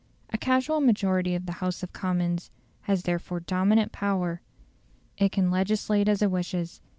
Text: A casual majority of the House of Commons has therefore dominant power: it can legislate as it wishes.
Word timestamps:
A 0.31 0.37
casual 0.39 0.81
majority 0.81 1.35
of 1.35 1.45
the 1.45 1.51
House 1.61 1.83
of 1.83 1.93
Commons 1.93 2.49
has 2.89 3.03
therefore 3.03 3.39
dominant 3.39 3.91
power: 3.91 4.41
it 5.19 5.31
can 5.31 5.51
legislate 5.51 6.09
as 6.09 6.23
it 6.23 6.31
wishes. 6.31 6.81